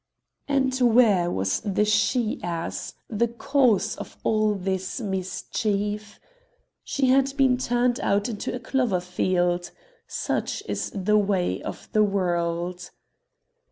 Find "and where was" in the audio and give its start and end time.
0.47-1.59